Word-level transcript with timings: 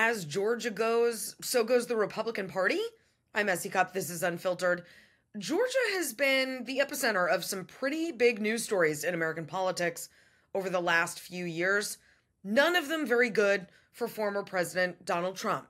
As 0.00 0.24
Georgia 0.24 0.70
goes, 0.70 1.34
so 1.42 1.64
goes 1.64 1.88
the 1.88 1.96
Republican 1.96 2.48
Party. 2.48 2.78
I'm 3.34 3.48
SE 3.48 3.68
Cupp. 3.68 3.92
This 3.92 4.10
is 4.10 4.22
Unfiltered. 4.22 4.84
Georgia 5.36 5.72
has 5.94 6.12
been 6.12 6.62
the 6.66 6.78
epicenter 6.78 7.28
of 7.28 7.44
some 7.44 7.64
pretty 7.64 8.12
big 8.12 8.40
news 8.40 8.62
stories 8.62 9.02
in 9.02 9.12
American 9.12 9.44
politics 9.44 10.08
over 10.54 10.70
the 10.70 10.80
last 10.80 11.18
few 11.18 11.44
years. 11.44 11.98
None 12.44 12.76
of 12.76 12.88
them 12.88 13.08
very 13.08 13.28
good 13.28 13.66
for 13.90 14.06
former 14.06 14.44
President 14.44 15.04
Donald 15.04 15.34
Trump. 15.34 15.66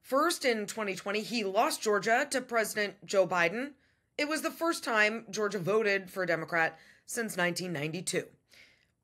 First, 0.00 0.44
in 0.44 0.66
2020, 0.66 1.20
he 1.20 1.44
lost 1.44 1.80
Georgia 1.80 2.26
to 2.30 2.40
President 2.40 3.06
Joe 3.06 3.24
Biden. 3.24 3.74
It 4.18 4.28
was 4.28 4.42
the 4.42 4.50
first 4.50 4.82
time 4.82 5.26
Georgia 5.30 5.60
voted 5.60 6.10
for 6.10 6.24
a 6.24 6.26
Democrat 6.26 6.76
since 7.06 7.36
1992. 7.36 8.24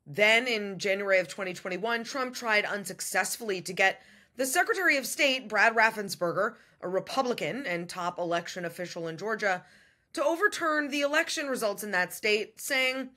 Then, 0.04 0.48
in 0.48 0.80
January 0.80 1.20
of 1.20 1.28
2021, 1.28 2.02
Trump 2.02 2.34
tried 2.34 2.64
unsuccessfully 2.64 3.62
to 3.62 3.72
get 3.72 4.02
the 4.36 4.46
Secretary 4.46 4.96
of 4.96 5.06
State, 5.06 5.48
Brad 5.48 5.74
Raffensperger, 5.74 6.54
a 6.80 6.88
Republican 6.88 7.66
and 7.66 7.88
top 7.88 8.18
election 8.18 8.64
official 8.64 9.08
in 9.08 9.16
Georgia, 9.16 9.64
to 10.12 10.24
overturn 10.24 10.88
the 10.88 11.02
election 11.02 11.46
results 11.46 11.84
in 11.84 11.90
that 11.92 12.12
state, 12.12 12.60
saying, 12.60 13.10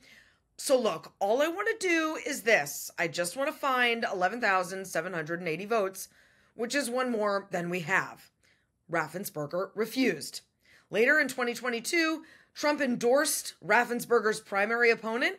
So, 0.56 0.78
look, 0.78 1.12
all 1.18 1.42
I 1.42 1.48
want 1.48 1.68
to 1.68 1.88
do 1.88 2.18
is 2.26 2.42
this 2.42 2.90
I 2.98 3.08
just 3.08 3.36
want 3.36 3.48
to 3.48 3.58
find 3.58 4.04
11,780 4.12 5.64
votes, 5.64 6.08
which 6.54 6.74
is 6.74 6.90
one 6.90 7.10
more 7.10 7.48
than 7.50 7.70
we 7.70 7.80
have. 7.80 8.30
Raffensperger 8.90 9.70
refused. 9.74 10.42
Later 10.90 11.18
in 11.18 11.28
2022, 11.28 12.22
Trump 12.54 12.80
endorsed 12.80 13.54
Raffensperger's 13.64 14.40
primary 14.40 14.90
opponent, 14.90 15.36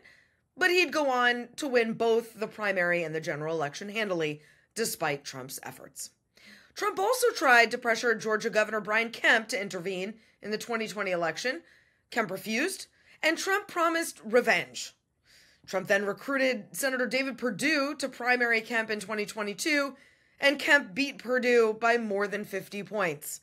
but 0.57 0.69
he'd 0.69 0.91
go 0.91 1.09
on 1.09 1.49
to 1.57 1.67
win 1.67 1.93
both 1.93 2.37
the 2.39 2.47
primary 2.47 3.03
and 3.03 3.15
the 3.15 3.21
general 3.21 3.55
election 3.55 3.89
handily, 3.89 4.41
despite 4.75 5.23
Trump's 5.23 5.59
efforts. 5.63 6.11
Trump 6.75 6.99
also 6.99 7.27
tried 7.31 7.71
to 7.71 7.77
pressure 7.77 8.13
Georgia 8.13 8.49
Governor 8.49 8.81
Brian 8.81 9.09
Kemp 9.09 9.47
to 9.49 9.61
intervene 9.61 10.15
in 10.41 10.51
the 10.51 10.57
2020 10.57 11.09
election. 11.09 11.61
Kemp 12.11 12.29
refused, 12.29 12.87
and 13.23 13.37
Trump 13.37 13.67
promised 13.67 14.19
revenge. 14.23 14.93
Trump 15.65 15.87
then 15.87 16.05
recruited 16.05 16.65
Senator 16.73 17.07
David 17.07 17.37
Perdue 17.37 17.95
to 17.95 18.09
primary 18.09 18.61
Kemp 18.61 18.91
in 18.91 18.99
2022, 18.99 19.95
and 20.39 20.59
Kemp 20.59 20.93
beat 20.93 21.17
Perdue 21.17 21.77
by 21.79 21.97
more 21.97 22.27
than 22.27 22.43
50 22.43 22.83
points. 22.83 23.39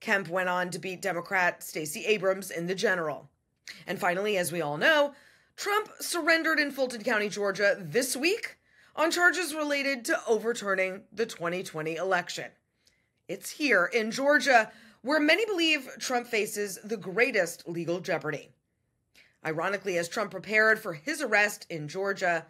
Kemp 0.00 0.28
went 0.28 0.48
on 0.48 0.70
to 0.70 0.78
beat 0.78 1.02
Democrat 1.02 1.62
Stacey 1.62 2.04
Abrams 2.04 2.50
in 2.50 2.66
the 2.66 2.74
general. 2.74 3.30
And 3.86 3.98
finally, 3.98 4.36
as 4.36 4.52
we 4.52 4.60
all 4.60 4.76
know, 4.76 5.14
Trump 5.56 5.88
surrendered 6.00 6.60
in 6.60 6.70
Fulton 6.70 7.02
County, 7.02 7.28
Georgia 7.28 7.76
this 7.80 8.14
week 8.16 8.57
on 8.98 9.12
charges 9.12 9.54
related 9.54 10.04
to 10.04 10.18
overturning 10.26 11.02
the 11.12 11.24
2020 11.24 11.94
election. 11.94 12.50
It's 13.28 13.48
here 13.50 13.86
in 13.86 14.10
Georgia 14.10 14.72
where 15.02 15.20
many 15.20 15.46
believe 15.46 15.88
Trump 16.00 16.26
faces 16.26 16.80
the 16.82 16.96
greatest 16.96 17.68
legal 17.68 18.00
jeopardy. 18.00 18.50
Ironically, 19.46 19.96
as 19.96 20.08
Trump 20.08 20.32
prepared 20.32 20.80
for 20.80 20.94
his 20.94 21.22
arrest 21.22 21.64
in 21.70 21.86
Georgia, 21.86 22.44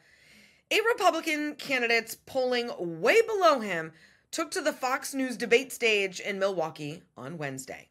eight 0.71 0.81
Republican 0.87 1.55
candidates 1.57 2.17
polling 2.25 2.71
way 2.79 3.21
below 3.21 3.61
him 3.61 3.93
took 4.31 4.51
to 4.53 4.63
the 4.63 4.73
Fox 4.73 5.13
News 5.13 5.37
debate 5.37 5.71
stage 5.71 6.19
in 6.19 6.39
Milwaukee 6.39 7.03
on 7.15 7.37
Wednesday. 7.37 7.89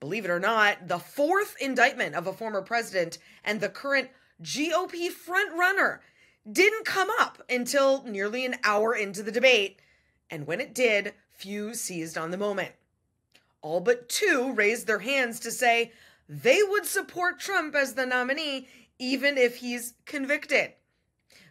Believe 0.00 0.26
it 0.26 0.30
or 0.30 0.40
not, 0.40 0.86
the 0.86 0.98
fourth 0.98 1.56
indictment 1.58 2.14
of 2.14 2.26
a 2.26 2.32
former 2.34 2.60
president 2.60 3.16
and 3.42 3.58
the 3.58 3.70
current 3.70 4.10
GOP 4.42 5.08
frontrunner 5.08 6.00
didn't 6.50 6.86
come 6.86 7.08
up 7.18 7.42
until 7.48 8.02
nearly 8.04 8.44
an 8.44 8.56
hour 8.64 8.94
into 8.94 9.22
the 9.22 9.32
debate, 9.32 9.80
and 10.30 10.46
when 10.46 10.60
it 10.60 10.74
did, 10.74 11.14
few 11.32 11.74
seized 11.74 12.16
on 12.16 12.30
the 12.30 12.38
moment. 12.38 12.72
All 13.62 13.80
but 13.80 14.08
two 14.08 14.52
raised 14.52 14.86
their 14.86 15.00
hands 15.00 15.40
to 15.40 15.50
say 15.50 15.92
they 16.28 16.62
would 16.62 16.86
support 16.86 17.40
Trump 17.40 17.74
as 17.74 17.94
the 17.94 18.06
nominee 18.06 18.68
even 18.98 19.36
if 19.36 19.56
he's 19.56 19.94
convicted. 20.04 20.72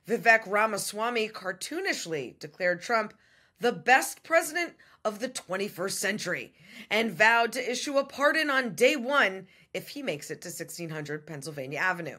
Vivek 0.07 0.44
Ramaswamy 0.47 1.29
cartoonishly 1.29 2.39
declared 2.39 2.81
Trump 2.81 3.13
the 3.59 3.72
best 3.72 4.23
president 4.23 4.73
of 5.03 5.19
the 5.19 5.29
21st 5.29 5.91
century 5.91 6.53
and 6.89 7.11
vowed 7.11 7.51
to 7.51 7.72
issue 7.72 7.97
a 7.97 8.05
pardon 8.05 8.49
on 8.49 8.75
day 8.75 8.95
one 8.95 9.47
if 9.73 9.89
he 9.89 10.01
makes 10.01 10.31
it 10.31 10.41
to 10.41 10.47
1600 10.47 11.28
Pennsylvania 11.28 11.79
Avenue. 11.79 12.17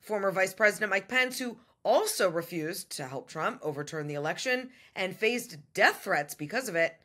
Former 0.00 0.30
Vice 0.30 0.54
President 0.54 0.90
Mike 0.90 1.08
Pence, 1.08 1.38
who 1.38 1.58
also 1.84 2.30
refused 2.30 2.90
to 2.96 3.06
help 3.06 3.28
Trump 3.28 3.60
overturn 3.62 4.06
the 4.06 4.14
election 4.14 4.70
and 4.94 5.16
faced 5.16 5.58
death 5.74 6.04
threats 6.04 6.34
because 6.34 6.68
of 6.68 6.76
it, 6.76 6.96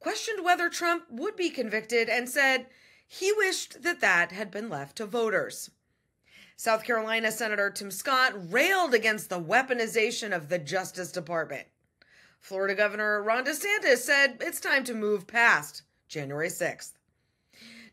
questioned 0.00 0.44
whether 0.44 0.68
Trump 0.68 1.04
would 1.10 1.36
be 1.36 1.50
convicted 1.50 2.08
and 2.08 2.28
said 2.28 2.66
he 3.06 3.32
wished 3.32 3.82
that 3.82 4.00
that 4.00 4.32
had 4.32 4.50
been 4.50 4.68
left 4.68 4.96
to 4.96 5.06
voters. 5.06 5.70
South 6.56 6.84
Carolina 6.84 7.30
Senator 7.30 7.70
Tim 7.70 7.90
Scott 7.90 8.32
railed 8.50 8.94
against 8.94 9.28
the 9.28 9.40
weaponization 9.40 10.34
of 10.34 10.48
the 10.48 10.58
Justice 10.58 11.12
Department. 11.12 11.66
Florida 12.40 12.74
Governor 12.74 13.22
Ron 13.22 13.44
DeSantis 13.44 13.98
said 13.98 14.38
it's 14.40 14.60
time 14.60 14.84
to 14.84 14.94
move 14.94 15.26
past 15.26 15.82
January 16.08 16.48
6th. 16.48 16.92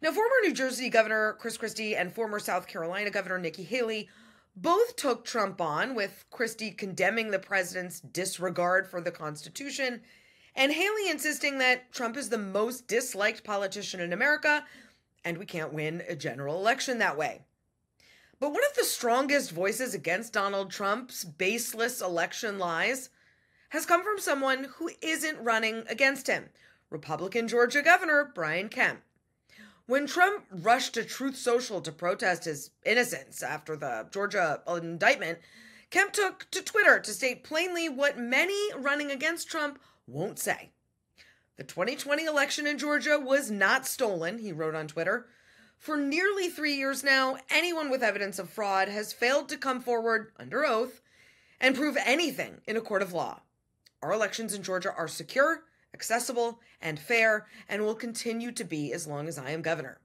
Now, 0.02 0.12
former 0.12 0.36
New 0.44 0.54
Jersey 0.54 0.90
Governor 0.90 1.34
Chris 1.40 1.58
Christie 1.58 1.96
and 1.96 2.12
former 2.12 2.40
South 2.40 2.68
Carolina 2.68 3.10
Governor 3.10 3.40
Nikki 3.40 3.64
Haley 3.64 4.10
both 4.56 4.96
took 4.96 5.26
Trump 5.26 5.60
on, 5.60 5.96
with 5.96 6.26
Christie 6.32 6.72
condemning 6.72 7.32
the 7.32 7.40
president's 7.40 8.00
disregard 8.00 8.88
for 8.88 9.02
the 9.02 9.12
Constitution, 9.12 10.02
and 10.56 10.72
Haley 10.72 11.10
insisting 11.10 11.58
that 11.58 11.92
Trump 11.92 12.16
is 12.18 12.30
the 12.30 12.38
most 12.38 12.88
disliked 12.88 13.44
politician 13.44 14.00
in 14.00 14.14
America 14.14 14.64
and 15.24 15.38
we 15.38 15.46
can't 15.46 15.74
win 15.74 16.04
a 16.08 16.16
general 16.16 16.58
election 16.58 17.00
that 17.00 17.18
way. 17.18 17.42
But 18.40 18.52
one 18.52 18.64
of 18.70 18.76
the 18.76 18.84
strongest 18.84 19.52
voices 19.52 19.94
against 19.94 20.34
Donald 20.34 20.70
Trump's 20.70 21.24
baseless 21.24 22.02
election 22.02 22.60
lies 22.60 23.10
has 23.70 23.86
come 23.86 24.04
from 24.04 24.20
someone 24.20 24.66
who 24.76 24.92
isn't 25.02 25.44
running 25.44 25.84
against 25.90 26.28
him 26.28 26.50
Republican 26.90 27.48
Georgia 27.48 27.82
Governor 27.82 28.32
Brian 28.36 28.70
Kemp. 28.70 29.02
When 29.86 30.08
Trump 30.08 30.46
rushed 30.50 30.94
to 30.94 31.04
Truth 31.04 31.36
Social 31.36 31.82
to 31.82 31.92
protest 31.92 32.46
his 32.46 32.72
innocence 32.86 33.44
after 33.44 33.76
the 33.76 34.08
Georgia 34.12 34.62
indictment, 34.66 35.40
Kemp 35.90 36.14
took 36.14 36.50
to 36.52 36.62
Twitter 36.62 37.00
to 37.00 37.12
state 37.12 37.44
plainly 37.44 37.90
what 37.90 38.18
many 38.18 38.74
running 38.76 39.12
against 39.12 39.50
Trump 39.50 39.80
won't 40.08 40.40
say. 40.40 40.72
The 41.58 41.66
2020 41.66 42.24
election 42.24 42.66
in 42.66 42.78
Georgia 42.78 43.20
was 43.20 43.52
not 43.52 43.86
stolen, 43.86 44.40
he 44.40 44.54
wrote 44.54 44.74
on 44.74 44.88
Twitter. 44.88 45.28
For 45.78 45.98
nearly 45.98 46.48
three 46.48 46.76
years 46.76 47.04
now, 47.04 47.38
anyone 47.50 47.90
with 47.90 48.02
evidence 48.02 48.40
of 48.40 48.50
fraud 48.50 48.88
has 48.88 49.12
failed 49.12 49.50
to 49.50 49.58
come 49.58 49.82
forward 49.82 50.32
under 50.40 50.66
oath 50.66 51.02
and 51.60 51.76
prove 51.76 51.98
anything 52.06 52.62
in 52.66 52.78
a 52.78 52.82
court 52.82 53.02
of 53.02 53.12
law. 53.12 53.42
Our 54.02 54.14
elections 54.14 54.54
in 54.54 54.64
Georgia 54.64 54.94
are 54.98 55.10
secure, 55.10 55.66
accessible, 55.94 56.60
and 56.82 57.00
fair, 57.00 57.48
and 57.70 57.82
will 57.82 57.96
continue 57.96 58.52
to 58.52 58.64
be 58.64 58.94
as 58.94 59.08
long 59.08 59.28
as 59.28 59.38
I 59.38 59.52
am 59.52 59.62
governor. 59.62 60.00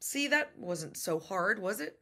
See, 0.00 0.26
that 0.28 0.52
wasn't 0.56 0.96
so 0.96 1.18
hard, 1.18 1.60
was 1.60 1.80
it? 1.80 1.98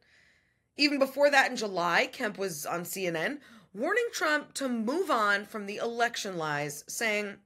Even 0.77 0.99
before 0.99 1.29
that, 1.29 1.51
in 1.51 1.57
July, 1.57 2.09
Kemp 2.11 2.37
was 2.37 2.65
on 2.65 2.81
CNN 2.81 3.39
warning 3.73 4.07
Trump 4.11 4.53
to 4.55 4.67
move 4.67 5.09
on 5.09 5.45
from 5.45 5.65
the 5.65 5.77
election 5.77 6.37
lies, 6.37 6.83
saying, 6.87 7.37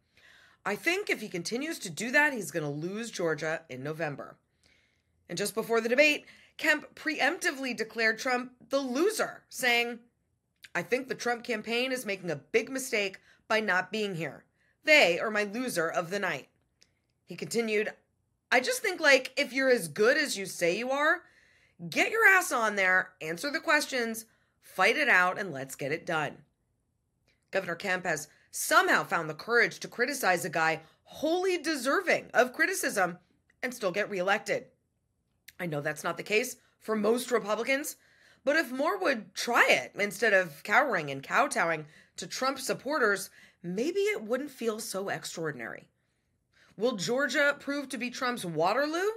I 0.65 0.75
think 0.75 1.09
if 1.09 1.21
he 1.21 1.27
continues 1.27 1.77
to 1.79 1.89
do 1.89 2.11
that, 2.11 2.33
he's 2.33 2.51
going 2.51 2.63
to 2.63 2.69
lose 2.69 3.11
Georgia 3.11 3.61
in 3.69 3.83
November. 3.83 4.37
And 5.29 5.37
just 5.37 5.53
before 5.53 5.81
the 5.81 5.89
debate, 5.89 6.25
Kemp 6.57 6.95
preemptively 6.95 7.75
declared 7.75 8.17
Trump 8.17 8.53
the 8.69 8.79
loser, 8.79 9.43
saying, 9.49 9.99
I 10.73 10.81
think 10.81 11.07
the 11.07 11.15
Trump 11.15 11.43
campaign 11.43 11.91
is 11.91 12.05
making 12.05 12.31
a 12.31 12.35
big 12.35 12.69
mistake 12.69 13.19
by 13.47 13.59
not 13.59 13.91
being 13.91 14.15
here. 14.15 14.45
They 14.85 15.19
are 15.19 15.31
my 15.31 15.43
loser 15.43 15.89
of 15.89 16.09
the 16.09 16.19
night. 16.19 16.47
He 17.25 17.35
continued, 17.35 17.91
I 18.51 18.59
just 18.59 18.81
think, 18.81 19.01
like, 19.01 19.33
if 19.35 19.51
you're 19.51 19.69
as 19.69 19.87
good 19.87 20.15
as 20.15 20.37
you 20.37 20.45
say 20.45 20.77
you 20.77 20.91
are, 20.91 21.23
get 21.89 22.11
your 22.11 22.25
ass 22.27 22.51
on 22.51 22.75
there, 22.75 23.09
answer 23.19 23.51
the 23.51 23.59
questions, 23.59 24.25
fight 24.61 24.95
it 24.95 25.09
out, 25.09 25.39
and 25.39 25.51
let's 25.51 25.75
get 25.75 25.91
it 25.91 26.05
done. 26.05 26.37
Governor 27.49 27.75
Kemp 27.75 28.05
has 28.05 28.27
somehow 28.51 29.03
found 29.03 29.29
the 29.29 29.33
courage 29.33 29.79
to 29.79 29.87
criticize 29.87 30.45
a 30.45 30.49
guy 30.49 30.81
wholly 31.03 31.57
deserving 31.57 32.29
of 32.33 32.53
criticism 32.53 33.17
and 33.63 33.73
still 33.73 33.91
get 33.91 34.09
reelected. 34.09 34.65
I 35.59 35.65
know 35.65 35.81
that's 35.81 36.03
not 36.03 36.17
the 36.17 36.23
case 36.23 36.57
for 36.79 36.95
most 36.95 37.31
Republicans, 37.31 37.95
but 38.43 38.55
if 38.55 38.71
more 38.71 38.99
would 38.99 39.33
try 39.33 39.65
it 39.67 39.93
instead 39.95 40.33
of 40.33 40.61
cowering 40.63 41.09
and 41.09 41.23
kowtowing 41.23 41.85
to 42.17 42.27
Trump 42.27 42.59
supporters, 42.59 43.29
maybe 43.63 43.99
it 43.99 44.23
wouldn't 44.23 44.51
feel 44.51 44.79
so 44.79 45.09
extraordinary. 45.09 45.87
Will 46.77 46.97
Georgia 46.97 47.55
prove 47.59 47.89
to 47.89 47.97
be 47.97 48.09
Trump's 48.09 48.45
Waterloo? 48.45 49.09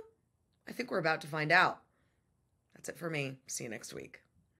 I 0.69 0.73
think 0.73 0.90
we're 0.90 0.99
about 0.99 1.20
to 1.23 1.26
find 1.26 1.50
out. 1.50 1.81
That's 2.75 2.88
it 2.88 2.99
for 2.99 3.11
me. 3.11 3.38
See 3.46 3.64
you 3.64 3.70
next 3.70 3.93
week. 3.93 4.20